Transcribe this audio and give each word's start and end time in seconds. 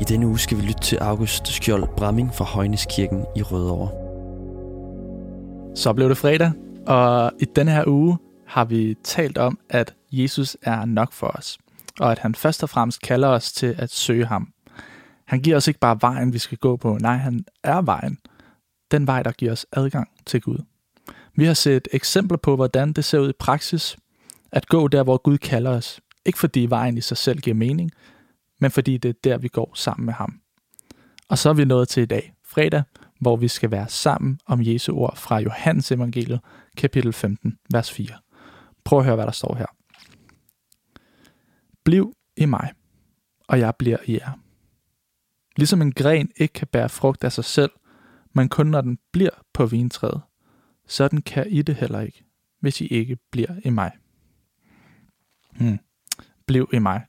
I 0.00 0.04
denne 0.04 0.26
uge 0.26 0.38
skal 0.38 0.56
vi 0.58 0.62
lytte 0.62 0.80
til 0.80 0.96
August 0.96 1.48
Skjold 1.48 1.96
Bramming 1.96 2.34
fra 2.34 2.44
Højneskirken 2.44 3.26
i 3.36 3.42
Rødovre. 3.42 3.88
Så 5.76 5.92
blev 5.92 6.08
det 6.08 6.16
fredag, 6.16 6.52
og 6.86 7.32
i 7.40 7.44
denne 7.44 7.70
her 7.70 7.84
uge 7.86 8.18
har 8.46 8.64
vi 8.64 8.94
talt 9.04 9.38
om, 9.38 9.58
at 9.70 9.94
Jesus 10.12 10.56
er 10.62 10.84
nok 10.84 11.12
for 11.12 11.26
os, 11.26 11.58
og 12.00 12.12
at 12.12 12.18
han 12.18 12.34
først 12.34 12.62
og 12.62 12.68
fremmest 12.68 13.02
kalder 13.02 13.28
os 13.28 13.52
til 13.52 13.74
at 13.78 13.90
søge 13.90 14.26
ham. 14.26 14.48
Han 15.24 15.40
giver 15.40 15.56
os 15.56 15.68
ikke 15.68 15.80
bare 15.80 15.98
vejen, 16.00 16.32
vi 16.32 16.38
skal 16.38 16.58
gå 16.58 16.76
på, 16.76 16.98
nej, 17.00 17.16
han 17.16 17.44
er 17.62 17.82
vejen. 17.82 18.18
Den 18.90 19.06
vej, 19.06 19.22
der 19.22 19.32
giver 19.32 19.52
os 19.52 19.66
adgang 19.72 20.08
til 20.26 20.40
Gud. 20.40 20.58
Vi 21.36 21.44
har 21.44 21.54
set 21.54 21.88
eksempler 21.92 22.38
på, 22.38 22.56
hvordan 22.56 22.92
det 22.92 23.04
ser 23.04 23.18
ud 23.18 23.30
i 23.30 23.38
praksis, 23.38 23.96
at 24.52 24.68
gå 24.68 24.88
der, 24.88 25.02
hvor 25.02 25.16
Gud 25.16 25.38
kalder 25.38 25.70
os. 25.70 26.00
Ikke 26.26 26.38
fordi 26.38 26.66
vejen 26.66 26.98
i 26.98 27.00
sig 27.00 27.16
selv 27.16 27.40
giver 27.40 27.54
mening, 27.56 27.90
men 28.60 28.70
fordi 28.70 28.96
det 28.96 29.08
er 29.08 29.18
der, 29.24 29.38
vi 29.38 29.48
går 29.48 29.72
sammen 29.74 30.06
med 30.06 30.14
ham. 30.14 30.40
Og 31.28 31.38
så 31.38 31.48
er 31.48 31.54
vi 31.54 31.64
nået 31.64 31.88
til 31.88 32.02
i 32.02 32.06
dag, 32.06 32.34
fredag, 32.44 32.82
hvor 33.20 33.36
vi 33.36 33.48
skal 33.48 33.70
være 33.70 33.88
sammen 33.88 34.40
om 34.46 34.62
Jesu 34.62 34.94
ord 34.94 35.16
fra 35.16 35.38
Johannes 35.38 35.92
evangeliet, 35.92 36.40
kapitel 36.76 37.12
15, 37.12 37.58
vers 37.72 37.92
4. 37.92 38.08
Prøv 38.84 38.98
at 38.98 39.04
høre, 39.04 39.14
hvad 39.14 39.26
der 39.26 39.32
står 39.32 39.54
her. 39.54 39.66
Bliv 41.84 42.14
i 42.36 42.46
mig, 42.46 42.72
og 43.48 43.58
jeg 43.58 43.74
bliver 43.78 43.98
i 44.04 44.12
jer. 44.12 44.32
Ligesom 45.56 45.82
en 45.82 45.92
gren 45.92 46.30
ikke 46.36 46.52
kan 46.52 46.68
bære 46.68 46.88
frugt 46.88 47.24
af 47.24 47.32
sig 47.32 47.44
selv, 47.44 47.70
men 48.34 48.48
kun 48.48 48.66
når 48.66 48.80
den 48.80 48.98
bliver 49.12 49.30
på 49.52 49.66
vintræet, 49.66 50.20
sådan 50.86 51.22
kan 51.22 51.46
I 51.50 51.62
det 51.62 51.74
heller 51.74 52.00
ikke, 52.00 52.24
hvis 52.60 52.80
I 52.80 52.86
ikke 52.86 53.16
bliver 53.30 53.60
i 53.64 53.70
mig. 53.70 53.92
Hmm. 55.56 55.78
Bliv 56.46 56.68
i 56.72 56.78
mig. 56.78 57.04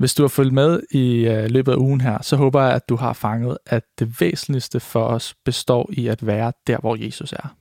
Hvis 0.00 0.14
du 0.14 0.22
har 0.22 0.28
fulgt 0.28 0.52
med 0.52 0.80
i 0.90 1.26
øh, 1.28 1.50
løbet 1.50 1.72
af 1.72 1.76
ugen 1.76 2.00
her, 2.00 2.22
så 2.22 2.36
håber 2.36 2.62
jeg, 2.62 2.74
at 2.74 2.88
du 2.88 2.96
har 2.96 3.12
fanget, 3.12 3.58
at 3.66 3.82
det 3.98 4.20
væsentligste 4.20 4.80
for 4.80 5.04
os 5.04 5.34
består 5.44 5.90
i 5.92 6.06
at 6.06 6.26
være 6.26 6.52
der, 6.66 6.78
hvor 6.78 7.04
Jesus 7.04 7.32
er. 7.32 7.56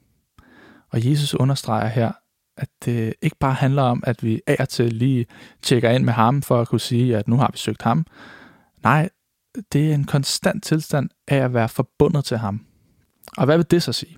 Og 0.89 1.09
Jesus 1.09 1.33
understreger 1.33 1.87
her, 1.87 2.11
at 2.57 2.69
det 2.85 3.13
ikke 3.21 3.35
bare 3.39 3.53
handler 3.53 3.81
om, 3.81 4.03
at 4.07 4.23
vi 4.23 4.41
af 4.47 4.55
og 4.59 4.69
til 4.69 4.93
lige 4.93 5.25
tjekker 5.61 5.89
ind 5.89 6.03
med 6.03 6.13
ham 6.13 6.41
for 6.41 6.61
at 6.61 6.67
kunne 6.67 6.79
sige, 6.79 7.17
at 7.17 7.27
nu 7.27 7.37
har 7.37 7.49
vi 7.51 7.57
søgt 7.57 7.81
ham. 7.81 8.05
Nej, 8.83 9.09
det 9.73 9.89
er 9.89 9.93
en 9.93 10.05
konstant 10.05 10.63
tilstand 10.63 11.09
af 11.27 11.37
at 11.37 11.53
være 11.53 11.69
forbundet 11.69 12.25
til 12.25 12.37
ham. 12.37 12.65
Og 13.37 13.45
hvad 13.45 13.57
vil 13.57 13.71
det 13.71 13.83
så 13.83 13.93
sige? 13.93 14.17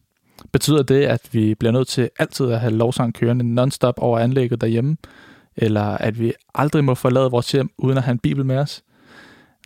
Betyder 0.51 0.83
det, 0.83 1.05
at 1.05 1.29
vi 1.31 1.55
bliver 1.55 1.71
nødt 1.71 1.87
til 1.87 2.09
altid 2.19 2.51
at 2.51 2.59
have 2.59 2.73
lovsang 2.73 3.13
kørende 3.13 3.61
non-stop 3.61 3.95
over 3.97 4.19
anlægget 4.19 4.61
derhjemme? 4.61 4.97
Eller 5.55 5.83
at 5.83 6.19
vi 6.19 6.33
aldrig 6.55 6.83
må 6.83 6.95
forlade 6.95 7.31
vores 7.31 7.51
hjem 7.51 7.69
uden 7.77 7.97
at 7.97 8.03
have 8.03 8.11
en 8.11 8.19
bibel 8.19 8.45
med 8.45 8.57
os. 8.57 8.83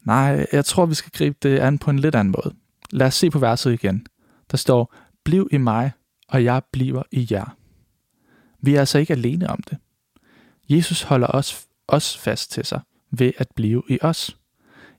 Nej, 0.04 0.46
jeg 0.52 0.66
tror, 0.66 0.86
vi 0.86 0.96
skal 0.96 1.12
gribe 1.12 1.38
det 1.44 1.60
an 1.60 1.78
på 1.78 1.92
en 1.92 2.00
lidt 2.00 2.16
anden 2.16 2.32
måde. 2.32 2.56
Lad 2.92 3.08
os 3.08 3.16
se 3.16 3.30
på 3.30 3.40
verset 3.40 3.74
igen. 3.74 4.06
Der 4.52 4.58
står, 4.58 4.96
bliv 5.24 5.48
i 5.52 5.58
mig, 5.58 5.92
og 6.30 6.44
jeg 6.44 6.62
bliver 6.72 7.04
i 7.12 7.28
jer. 7.32 7.58
Vi 8.62 8.76
er 8.76 8.80
altså 8.80 8.98
ikke 8.98 9.14
alene 9.14 9.50
om 9.50 9.60
det. 9.70 9.78
Jesus 10.70 11.02
holder 11.02 11.28
os, 11.28 11.68
os 11.88 12.18
fast 12.18 12.52
til 12.52 12.66
sig 12.66 12.82
ved 13.12 13.32
at 13.38 13.48
blive 13.56 13.84
i 13.90 13.98
os. 14.02 14.38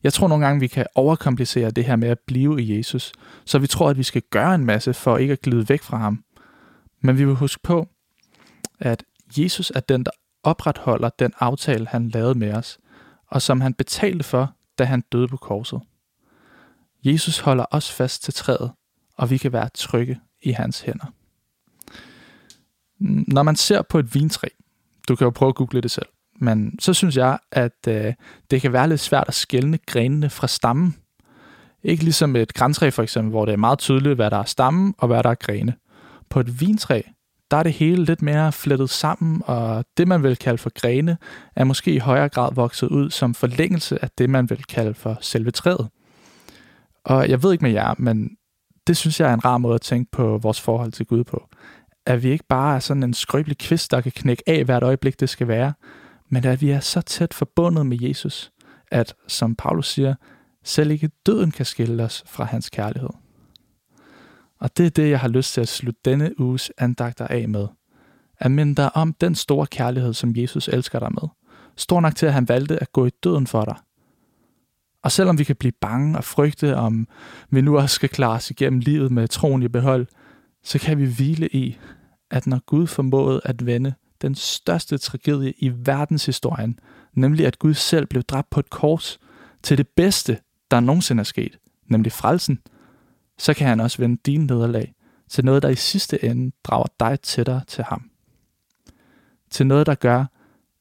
Jeg 0.02 0.12
tror 0.12 0.28
nogle 0.28 0.46
gange, 0.46 0.60
vi 0.60 0.66
kan 0.66 0.86
overkomplicere 0.94 1.70
det 1.70 1.84
her 1.84 1.96
med 1.96 2.08
at 2.08 2.18
blive 2.26 2.62
i 2.62 2.76
Jesus, 2.76 3.12
så 3.44 3.58
vi 3.58 3.66
tror, 3.66 3.90
at 3.90 3.98
vi 3.98 4.02
skal 4.02 4.22
gøre 4.30 4.54
en 4.54 4.64
masse 4.64 4.94
for 4.94 5.16
ikke 5.16 5.32
at 5.32 5.40
glide 5.40 5.68
væk 5.68 5.82
fra 5.82 5.96
ham. 5.96 6.24
Men 7.00 7.18
vi 7.18 7.24
vil 7.24 7.34
huske 7.34 7.62
på, 7.62 7.88
at 8.78 9.04
Jesus 9.38 9.72
er 9.74 9.80
den, 9.80 10.04
der 10.04 10.10
opretholder 10.46 11.10
den 11.18 11.32
aftale, 11.40 11.86
han 11.86 12.08
lavede 12.08 12.38
med 12.38 12.52
os, 12.52 12.78
og 13.26 13.42
som 13.42 13.60
han 13.60 13.74
betalte 13.74 14.24
for, 14.24 14.54
da 14.78 14.84
han 14.84 15.00
døde 15.12 15.28
på 15.28 15.36
korset. 15.36 15.80
Jesus 17.04 17.38
holder 17.38 17.64
os 17.70 17.92
fast 17.92 18.22
til 18.22 18.34
træet, 18.34 18.70
og 19.16 19.30
vi 19.30 19.38
kan 19.38 19.52
være 19.52 19.68
trygge 19.74 20.20
i 20.42 20.50
hans 20.50 20.80
hænder. 20.80 21.06
Når 23.34 23.42
man 23.42 23.56
ser 23.56 23.82
på 23.82 23.98
et 23.98 24.14
vintræ, 24.14 24.48
du 25.08 25.16
kan 25.16 25.24
jo 25.24 25.30
prøve 25.30 25.48
at 25.48 25.54
google 25.54 25.80
det 25.80 25.90
selv, 25.90 26.06
men 26.40 26.78
så 26.80 26.94
synes 26.94 27.16
jeg, 27.16 27.38
at 27.52 27.88
øh, 27.88 28.14
det 28.50 28.62
kan 28.62 28.72
være 28.72 28.88
lidt 28.88 29.00
svært 29.00 29.28
at 29.28 29.34
skelne 29.34 29.78
grenene 29.86 30.30
fra 30.30 30.46
stammen. 30.46 30.96
Ikke 31.82 32.04
ligesom 32.04 32.36
et 32.36 32.54
græntræ 32.54 32.90
for 32.90 33.02
eksempel, 33.02 33.30
hvor 33.30 33.44
det 33.44 33.52
er 33.52 33.56
meget 33.56 33.78
tydeligt, 33.78 34.14
hvad 34.14 34.30
der 34.30 34.38
er 34.38 34.44
stammen 34.44 34.94
og 34.98 35.06
hvad 35.06 35.22
der 35.22 35.30
er 35.30 35.34
grene. 35.34 35.74
På 36.28 36.40
et 36.40 36.60
vintræ, 36.60 37.02
der 37.50 37.56
er 37.56 37.62
det 37.62 37.72
hele 37.72 38.04
lidt 38.04 38.22
mere 38.22 38.52
flettet 38.52 38.90
sammen, 38.90 39.42
og 39.46 39.84
det, 39.96 40.08
man 40.08 40.22
vil 40.22 40.36
kalde 40.36 40.58
for 40.58 40.70
grene, 40.80 41.18
er 41.56 41.64
måske 41.64 41.94
i 41.94 41.98
højere 41.98 42.28
grad 42.28 42.54
vokset 42.54 42.88
ud 42.88 43.10
som 43.10 43.34
forlængelse 43.34 44.02
af 44.02 44.10
det, 44.18 44.30
man 44.30 44.50
vil 44.50 44.64
kalde 44.64 44.94
for 44.94 45.18
selve 45.20 45.50
træet. 45.50 45.88
Og 47.04 47.28
jeg 47.28 47.42
ved 47.42 47.52
ikke 47.52 47.64
med 47.64 47.72
jer, 47.72 47.94
men 47.98 48.30
det 48.86 48.96
synes 48.96 49.20
jeg 49.20 49.30
er 49.30 49.34
en 49.34 49.44
rar 49.44 49.58
måde 49.58 49.74
at 49.74 49.80
tænke 49.80 50.10
på 50.10 50.38
vores 50.38 50.60
forhold 50.60 50.92
til 50.92 51.06
Gud 51.06 51.24
på. 51.24 51.48
At 52.06 52.22
vi 52.22 52.30
ikke 52.30 52.44
bare 52.48 52.76
er 52.76 52.78
sådan 52.78 53.02
en 53.02 53.14
skrøbelig 53.14 53.58
kvist, 53.58 53.90
der 53.90 54.00
kan 54.00 54.12
knække 54.12 54.42
af 54.46 54.64
hvert 54.64 54.82
øjeblik, 54.82 55.20
det 55.20 55.28
skal 55.28 55.48
være, 55.48 55.72
men 56.28 56.44
at 56.44 56.60
vi 56.60 56.70
er 56.70 56.80
så 56.80 57.00
tæt 57.00 57.34
forbundet 57.34 57.86
med 57.86 57.98
Jesus, 58.00 58.52
at, 58.90 59.14
som 59.28 59.54
Paulus 59.54 59.88
siger, 59.88 60.14
selv 60.64 60.90
ikke 60.90 61.10
døden 61.26 61.50
kan 61.50 61.64
skille 61.66 62.02
os 62.02 62.24
fra 62.26 62.44
hans 62.44 62.70
kærlighed. 62.70 63.10
Og 64.58 64.76
det 64.76 64.86
er 64.86 64.90
det, 64.90 65.10
jeg 65.10 65.20
har 65.20 65.28
lyst 65.28 65.52
til 65.52 65.60
at 65.60 65.68
slutte 65.68 66.00
denne 66.04 66.40
uges 66.40 66.72
andagter 66.78 67.26
af 67.26 67.48
med. 67.48 67.66
At 68.38 68.50
minde 68.50 68.74
dig 68.74 68.96
om 68.96 69.12
den 69.12 69.34
store 69.34 69.66
kærlighed, 69.66 70.14
som 70.14 70.36
Jesus 70.36 70.68
elsker 70.68 70.98
dig 70.98 71.12
med. 71.12 71.28
Stor 71.76 72.00
nok 72.00 72.16
til, 72.16 72.26
at 72.26 72.32
han 72.32 72.48
valgte 72.48 72.78
at 72.78 72.92
gå 72.92 73.06
i 73.06 73.10
døden 73.10 73.46
for 73.46 73.64
dig. 73.64 73.76
Og 75.02 75.12
selvom 75.12 75.38
vi 75.38 75.44
kan 75.44 75.56
blive 75.56 75.72
bange 75.80 76.18
og 76.18 76.24
frygte, 76.24 76.76
om 76.76 77.08
vi 77.50 77.60
nu 77.60 77.78
også 77.78 77.94
skal 77.94 78.08
klare 78.08 78.36
os 78.36 78.50
igennem 78.50 78.80
livet 78.80 79.12
med 79.12 79.28
troen 79.28 79.62
i 79.62 79.68
behold, 79.68 80.06
så 80.62 80.78
kan 80.78 80.98
vi 80.98 81.04
hvile 81.04 81.48
i, 81.48 81.78
at 82.30 82.46
når 82.46 82.60
Gud 82.66 82.86
formåede 82.86 83.40
at 83.44 83.66
vende 83.66 83.94
den 84.22 84.34
største 84.34 84.98
tragedie 84.98 85.52
i 85.58 85.72
verdenshistorien, 85.74 86.78
nemlig 87.14 87.46
at 87.46 87.58
Gud 87.58 87.74
selv 87.74 88.06
blev 88.06 88.22
dræbt 88.22 88.50
på 88.50 88.60
et 88.60 88.70
kors, 88.70 89.18
til 89.62 89.78
det 89.78 89.88
bedste, 89.88 90.38
der 90.70 90.80
nogensinde 90.80 91.20
er 91.20 91.24
sket, 91.24 91.58
nemlig 91.88 92.12
frelsen– 92.12 92.58
så 93.38 93.54
kan 93.54 93.66
han 93.66 93.80
også 93.80 93.98
vende 93.98 94.20
din 94.26 94.40
nederlag 94.40 94.94
til 95.28 95.44
noget, 95.44 95.62
der 95.62 95.68
i 95.68 95.74
sidste 95.74 96.24
ende 96.24 96.52
drager 96.64 96.86
dig 97.00 97.20
tættere 97.20 97.62
til 97.66 97.84
ham. 97.84 98.10
Til 99.50 99.66
noget, 99.66 99.86
der 99.86 99.94
gør, 99.94 100.24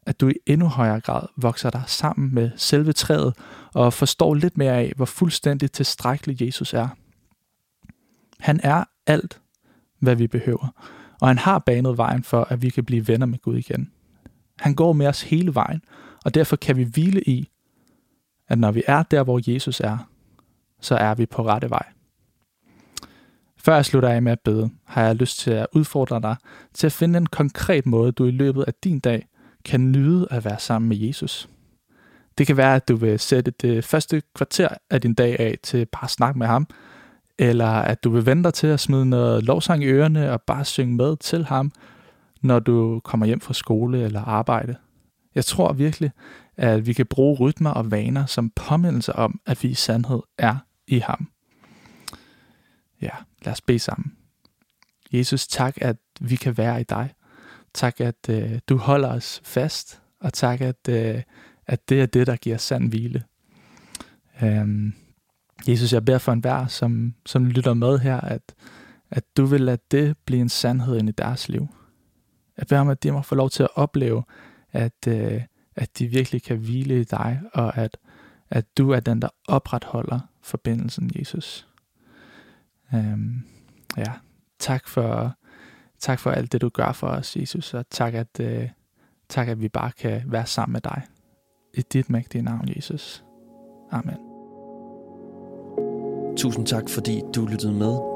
at 0.05 0.19
du 0.19 0.27
i 0.27 0.33
endnu 0.45 0.67
højere 0.67 0.99
grad 0.99 1.27
vokser 1.37 1.69
dig 1.69 1.83
sammen 1.87 2.33
med 2.33 2.51
selve 2.55 2.93
træet 2.93 3.33
og 3.73 3.93
forstår 3.93 4.33
lidt 4.33 4.57
mere 4.57 4.73
af, 4.73 4.93
hvor 4.95 5.05
fuldstændig 5.05 5.71
tilstrækkelig 5.71 6.41
Jesus 6.41 6.73
er. 6.73 6.87
Han 8.39 8.59
er 8.63 8.83
alt, 9.07 9.41
hvad 9.99 10.15
vi 10.15 10.27
behøver, 10.27 10.67
og 11.21 11.27
han 11.27 11.37
har 11.37 11.59
banet 11.59 11.97
vejen 11.97 12.23
for, 12.23 12.43
at 12.43 12.61
vi 12.61 12.69
kan 12.69 12.85
blive 12.85 13.07
venner 13.07 13.25
med 13.25 13.39
Gud 13.39 13.57
igen. 13.57 13.91
Han 14.59 14.75
går 14.75 14.93
med 14.93 15.07
os 15.07 15.21
hele 15.21 15.55
vejen, 15.55 15.81
og 16.25 16.33
derfor 16.33 16.55
kan 16.55 16.77
vi 16.77 16.83
hvile 16.83 17.21
i, 17.21 17.49
at 18.47 18.59
når 18.59 18.71
vi 18.71 18.83
er 18.87 19.03
der, 19.03 19.23
hvor 19.23 19.51
Jesus 19.51 19.79
er, 19.79 19.97
så 20.81 20.95
er 20.95 21.15
vi 21.15 21.25
på 21.25 21.45
rette 21.45 21.69
vej. 21.69 21.94
Før 23.65 23.75
jeg 23.75 23.85
slutter 23.85 24.09
af 24.09 24.21
med 24.21 24.31
at 24.31 24.39
bede, 24.39 24.69
har 24.85 25.03
jeg 25.03 25.15
lyst 25.15 25.39
til 25.39 25.51
at 25.51 25.67
udfordre 25.73 26.21
dig 26.21 26.35
til 26.73 26.87
at 26.87 26.93
finde 26.93 27.17
en 27.17 27.25
konkret 27.25 27.85
måde, 27.85 28.11
du 28.11 28.25
i 28.25 28.31
løbet 28.31 28.63
af 28.63 28.73
din 28.83 28.99
dag 28.99 29.27
kan 29.65 29.91
nyde 29.91 30.27
at 30.31 30.45
være 30.45 30.59
sammen 30.59 30.89
med 30.89 30.97
Jesus. 30.97 31.49
Det 32.37 32.47
kan 32.47 32.57
være, 32.57 32.75
at 32.75 32.87
du 32.87 32.95
vil 32.95 33.19
sætte 33.19 33.51
det 33.51 33.83
første 33.83 34.21
kvarter 34.35 34.67
af 34.89 35.01
din 35.01 35.13
dag 35.13 35.39
af 35.39 35.57
til 35.63 35.85
bare 35.85 36.03
at 36.03 36.09
snakke 36.09 36.39
med 36.39 36.47
ham, 36.47 36.67
eller 37.39 37.67
at 37.67 38.03
du 38.03 38.09
vil 38.09 38.25
vente 38.25 38.43
dig 38.43 38.53
til 38.53 38.67
at 38.67 38.79
smide 38.79 39.05
noget 39.05 39.43
lovsang 39.43 39.83
i 39.83 39.87
ørerne 39.87 40.31
og 40.31 40.41
bare 40.41 40.65
synge 40.65 40.95
med 40.95 41.17
til 41.17 41.45
ham, 41.45 41.71
når 42.41 42.59
du 42.59 43.01
kommer 43.03 43.25
hjem 43.25 43.41
fra 43.41 43.53
skole 43.53 44.03
eller 44.03 44.21
arbejde. 44.21 44.75
Jeg 45.35 45.45
tror 45.45 45.73
virkelig, 45.73 46.11
at 46.57 46.87
vi 46.87 46.93
kan 46.93 47.05
bruge 47.05 47.37
rytmer 47.39 47.69
og 47.69 47.91
vaner 47.91 48.25
som 48.25 48.51
påmindelse 48.55 49.15
om, 49.15 49.39
at 49.45 49.63
vi 49.63 49.67
i 49.67 49.73
sandhed 49.73 50.21
er 50.37 50.55
i 50.87 50.99
ham. 50.99 51.27
Ja, 53.01 53.09
lad 53.45 53.53
os 53.53 53.61
bede 53.61 53.79
sammen. 53.79 54.15
Jesus, 55.13 55.47
tak, 55.47 55.77
at 55.81 55.97
vi 56.21 56.35
kan 56.35 56.57
være 56.57 56.81
i 56.81 56.83
dig. 56.83 57.13
Tak, 57.73 58.01
at 58.01 58.29
øh, 58.29 58.59
du 58.69 58.77
holder 58.77 59.09
os 59.09 59.41
fast, 59.43 60.01
og 60.19 60.33
tak, 60.33 60.61
at, 60.61 60.89
øh, 60.89 61.21
at 61.67 61.89
det 61.89 62.01
er 62.01 62.05
det, 62.05 62.27
der 62.27 62.35
giver 62.35 62.57
sand 62.57 62.89
hvile. 62.89 63.23
Øhm, 64.43 64.93
Jesus, 65.67 65.93
jeg 65.93 66.05
beder 66.05 66.17
for 66.17 66.31
enhver, 66.31 66.67
som, 66.67 67.13
som 67.25 67.45
lytter 67.45 67.73
med 67.73 67.99
her, 67.99 68.21
at, 68.21 68.55
at 69.11 69.23
du 69.37 69.45
vil 69.45 69.61
lade 69.61 69.81
det 69.91 70.17
blive 70.25 70.41
en 70.41 70.49
sandhed 70.49 70.97
ind 70.97 71.09
i 71.09 71.11
deres 71.11 71.49
liv. 71.49 71.67
Jeg 72.57 72.67
beder 72.67 72.81
om, 72.81 72.89
at 72.89 73.03
de 73.03 73.11
må 73.11 73.21
få 73.21 73.35
lov 73.35 73.49
til 73.49 73.63
at 73.63 73.69
opleve, 73.75 74.23
at, 74.71 75.07
øh, 75.07 75.41
at 75.75 75.99
de 75.99 76.07
virkelig 76.07 76.43
kan 76.43 76.57
hvile 76.57 77.01
i 77.01 77.03
dig, 77.03 77.41
og 77.53 77.77
at, 77.77 77.97
at 78.49 78.77
du 78.77 78.89
er 78.89 78.99
den, 78.99 79.21
der 79.21 79.29
opretholder 79.47 80.19
forbindelsen, 80.41 81.11
Jesus. 81.19 81.67
Øhm, 82.93 83.43
ja, 83.97 84.13
tak 84.59 84.87
for, 84.87 85.33
tak 85.99 86.19
for 86.19 86.31
alt 86.31 86.51
det, 86.51 86.61
du 86.61 86.69
gør 86.69 86.91
for 86.91 87.07
os, 87.07 87.35
Jesus, 87.35 87.73
og 87.73 87.85
tak 87.89 88.13
at, 88.13 88.39
øh, 88.39 88.69
tak, 89.29 89.47
at 89.47 89.61
vi 89.61 89.69
bare 89.69 89.91
kan 89.91 90.21
være 90.25 90.45
sammen 90.45 90.73
med 90.73 90.81
dig. 90.81 91.01
I 91.73 91.81
dit 91.81 92.09
mægtige 92.09 92.41
navn, 92.41 92.69
Jesus. 92.75 93.25
Amen. 93.91 94.17
Tusind 96.37 96.65
tak, 96.65 96.89
fordi 96.89 97.21
du 97.35 97.45
lyttede 97.45 97.73
med. 97.73 98.15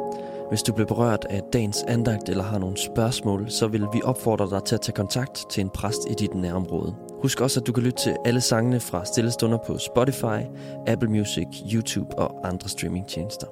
Hvis 0.50 0.64
du 0.64 0.74
blev 0.74 0.88
berørt 0.88 1.26
af 1.30 1.42
dagens 1.54 1.84
andagt 1.88 2.30
eller 2.30 2.44
har 2.44 2.60
nogle 2.60 2.78
spørgsmål, 2.78 3.52
så 3.52 3.68
vil 3.68 3.82
vi 3.94 4.02
opfordre 4.04 4.50
dig 4.50 4.64
til 4.64 4.76
at 4.76 4.82
tage 4.82 4.96
kontakt 4.96 5.46
til 5.52 5.62
en 5.62 5.70
præst 5.70 6.02
i 6.10 6.14
dit 6.14 6.34
nærområde. 6.34 6.96
Husk 7.22 7.42
også, 7.42 7.60
at 7.60 7.68
du 7.68 7.72
kan 7.72 7.84
lytte 7.84 8.00
til 8.04 8.16
alle 8.26 8.42
sangene 8.42 8.80
fra 8.80 9.06
Stillestunder 9.06 9.58
på 9.68 9.78
Spotify, 9.78 10.42
Apple 10.88 11.10
Music, 11.10 11.48
YouTube 11.74 12.18
og 12.18 12.48
andre 12.48 12.70
streamingtjenester. 12.70 13.48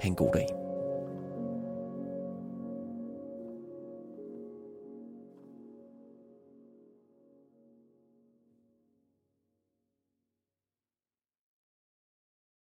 Ha' 0.00 0.08
en 0.08 0.14
god 0.14 0.30
dag. 0.32 0.59